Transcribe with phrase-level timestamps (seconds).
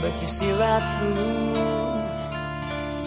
[0.00, 1.58] but you see right through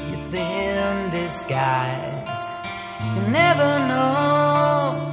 [0.10, 2.42] your thin disguise.
[3.16, 5.12] You never know.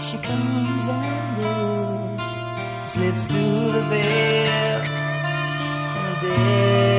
[0.00, 2.20] She comes and goes,
[2.92, 4.80] slips through the veil,
[6.20, 6.91] the veil.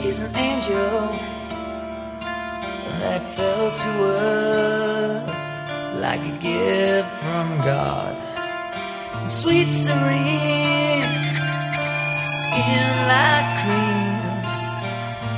[0.00, 1.00] She's an angel
[3.00, 5.26] that fell to earth
[6.00, 8.14] like a gift from God.
[9.28, 11.14] Sweet, serene,
[12.38, 14.22] skin like cream.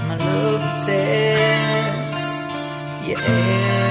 [0.09, 2.23] My love takes
[3.09, 3.90] your yeah.